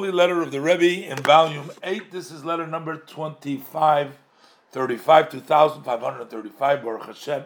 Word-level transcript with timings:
Holy 0.00 0.12
letter 0.12 0.40
of 0.42 0.52
the 0.52 0.60
Rebbe 0.60 1.10
in 1.10 1.16
volume 1.24 1.72
8. 1.82 2.12
This 2.12 2.30
is 2.30 2.44
letter 2.44 2.68
number 2.68 2.98
2535, 2.98 5.28
2535, 5.28 6.82
Baruch 6.84 7.06
Hashem, 7.06 7.42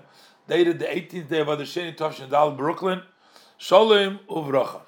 dated 0.47 0.79
the 0.79 0.85
18th 0.85 1.31
day 1.31 1.41
of 1.41 1.49
Adar 1.49 1.65
Sheni 1.65 1.97
Toshin 1.97 2.29
Dal, 2.29 2.51
Brooklyn. 2.51 3.05
Sholem 3.59 4.19
Uvracha. 4.27 4.83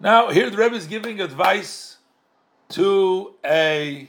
Now, 0.00 0.30
here 0.30 0.50
the 0.50 0.56
Rebbe 0.56 0.74
is 0.74 0.88
giving 0.88 1.20
advice 1.20 1.98
to 2.70 3.34
a 3.44 4.08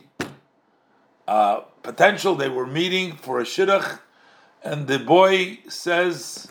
uh, 1.28 1.60
potential. 1.84 2.34
They 2.34 2.50
were 2.50 2.66
meeting 2.66 3.18
for 3.18 3.40
a 3.40 3.44
shidduch, 3.44 4.00
and 4.64 4.88
the 4.88 4.98
boy 4.98 5.60
says, 5.70 6.48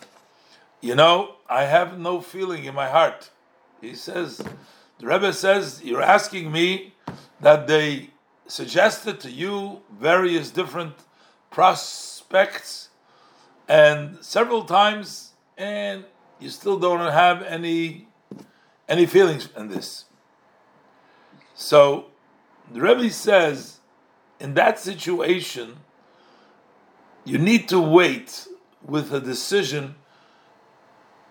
You 0.79 0.95
know, 0.95 1.35
I 1.49 1.65
have 1.65 1.99
no 1.99 2.21
feeling 2.21 2.63
in 2.63 2.73
my 2.73 2.87
heart. 2.87 3.29
He 3.81 3.93
says, 3.93 4.41
the 4.99 5.07
Rebbe 5.07 5.33
says, 5.33 5.81
You're 5.83 6.01
asking 6.01 6.51
me 6.51 6.93
that 7.41 7.67
they 7.67 8.11
suggested 8.47 9.19
to 9.21 9.31
you 9.31 9.81
various 9.99 10.51
different 10.51 10.93
prospects 11.49 12.89
and 13.67 14.17
several 14.23 14.63
times, 14.65 15.31
and 15.57 16.03
you 16.39 16.49
still 16.49 16.77
don't 16.77 17.11
have 17.11 17.41
any 17.43 18.07
any 18.89 19.05
feelings 19.05 19.49
in 19.55 19.69
this. 19.69 20.05
So 21.55 22.07
the 22.71 22.81
Rebbe 22.81 23.09
says, 23.09 23.79
in 24.39 24.53
that 24.55 24.79
situation, 24.79 25.77
you 27.23 27.37
need 27.37 27.69
to 27.69 27.79
wait 27.79 28.47
with 28.85 29.13
a 29.13 29.21
decision 29.21 29.95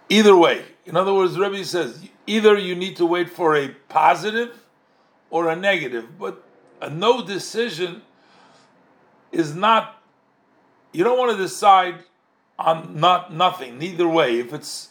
either 0.09 0.37
way. 0.37 0.65
In 0.85 0.97
other 0.97 1.15
words, 1.15 1.39
Rebbe 1.39 1.65
says 1.65 2.09
either 2.27 2.57
you 2.57 2.75
need 2.75 2.97
to 2.97 3.07
wait 3.07 3.31
for 3.31 3.57
a 3.57 3.69
positive 3.89 4.59
or 5.31 5.49
a 5.49 5.57
negative, 5.57 6.19
but 6.19 6.45
a 6.81 6.91
no 6.91 7.25
decision 7.25 8.03
is 9.31 9.55
not. 9.55 10.03
You 10.93 11.05
don't 11.05 11.19
want 11.19 11.37
to 11.37 11.43
decide 11.43 12.05
on 12.59 13.01
not 13.01 13.33
nothing. 13.33 13.79
Neither 13.79 14.09
way. 14.09 14.41
If 14.41 14.53
it's 14.53 14.91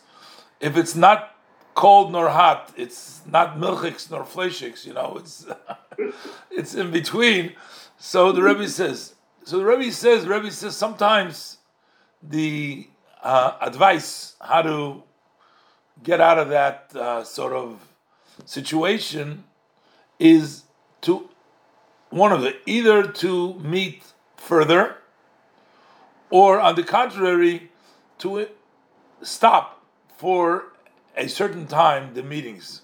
if 0.59 0.77
it's 0.77 0.95
not 0.95 1.35
cold 1.75 2.11
nor 2.11 2.29
hot, 2.29 2.73
it's 2.77 3.21
not 3.25 3.57
milchiks 3.57 4.09
nor 4.09 4.25
fleshiks. 4.25 4.85
You 4.85 4.94
know, 4.94 5.17
it's 5.17 5.45
it's 6.51 6.73
in 6.73 6.91
between. 6.91 7.53
So 7.97 8.31
the 8.31 8.41
Rebbe 8.41 8.67
says. 8.67 9.16
So 9.44 9.57
the 9.57 9.66
Rebbe 9.66 9.91
says. 9.91 10.25
Rebbe 10.25 10.51
says 10.51 10.75
sometimes 10.75 11.57
the 12.23 12.88
uh, 13.21 13.57
advice 13.61 14.35
how 14.39 14.61
to 14.61 15.03
get 16.03 16.19
out 16.19 16.39
of 16.39 16.49
that 16.49 16.91
uh, 16.95 17.23
sort 17.23 17.53
of 17.53 17.80
situation 18.45 19.44
is 20.19 20.63
to 21.02 21.30
one 22.09 22.31
of 22.31 22.41
the 22.41 22.55
either 22.66 23.03
to 23.03 23.53
meet 23.59 24.03
further 24.35 24.97
or 26.29 26.59
on 26.59 26.75
the 26.75 26.83
contrary 26.83 27.72
to 28.19 28.47
stop 29.22 29.83
for 30.17 30.66
a 31.16 31.27
certain 31.27 31.67
time 31.67 32.13
the 32.13 32.23
meetings. 32.23 32.81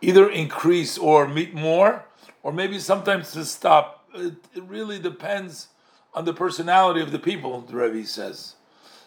Either 0.00 0.28
increase 0.28 0.98
or 0.98 1.26
meet 1.26 1.54
more 1.54 2.04
or 2.42 2.52
maybe 2.52 2.78
sometimes 2.78 3.32
to 3.32 3.44
stop. 3.44 4.06
It, 4.14 4.34
really 4.56 4.98
depends 4.98 5.68
on 6.14 6.24
the 6.24 6.32
personality 6.32 7.00
of 7.00 7.10
the 7.10 7.18
people 7.18 7.60
the 7.62 7.74
Rebbe 7.74 8.06
says. 8.06 8.54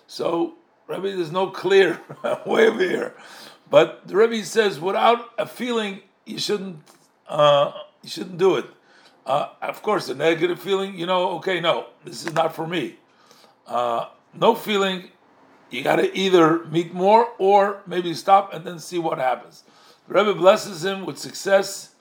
So 0.06 0.56
Rebbe, 0.88 1.16
there's 1.16 1.32
no 1.32 1.48
clear 1.48 2.00
way 2.46 2.68
over 2.68 2.80
here. 2.80 3.14
But 3.70 4.08
the 4.08 4.16
Rebbe 4.16 4.44
says, 4.46 4.80
without 4.80 5.30
a 5.38 5.46
feeling, 5.46 6.02
you 6.26 6.40
shouldn't, 6.40 6.80
uh, 7.28 7.74
you 8.02 8.10
shouldn't 8.10 8.38
do 8.38 8.56
it. 8.56 8.66
Uh, 9.26 9.50
of 9.62 9.82
course, 9.82 10.08
a 10.08 10.16
negative 10.16 10.60
feeling, 10.60 10.98
you 10.98 11.06
know, 11.06 11.32
okay, 11.32 11.60
no, 11.60 11.88
this 12.06 12.26
is 12.26 12.34
not 12.34 12.56
for 12.56 12.66
me. 12.66 12.96
Uh, 13.66 14.06
no 14.34 14.56
feeling, 14.56 15.10
you 15.70 15.84
got 15.84 15.98
to 15.98 16.17
either 16.17 16.64
meet 16.66 16.94
more 16.94 17.28
or 17.38 17.82
maybe 17.86 18.14
stop 18.14 18.54
and 18.54 18.64
then 18.64 18.80
see 18.80 18.98
what 18.98 19.17
happens. 19.17 19.64
The 20.08 20.14
Rebbe 20.14 20.34
blesses 20.34 20.86
him 20.86 21.06
with 21.06 21.17
success 21.17 21.94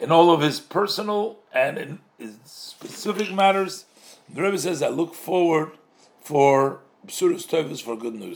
in 0.00 0.10
all 0.10 0.32
of 0.32 0.40
his 0.40 0.58
personal 0.58 1.38
and 1.52 1.78
in 1.78 1.98
his 2.18 2.36
specific 2.44 3.32
matters. 3.32 3.84
The 4.28 4.42
Rebbe 4.42 4.58
says, 4.58 4.82
I 4.82 4.88
look 4.88 5.14
forward 5.14 5.72
for 6.20 6.80
B'suras 7.06 7.46
Tovas 7.46 7.80
for 7.82 7.96
good 7.96 8.14
news. 8.14 8.30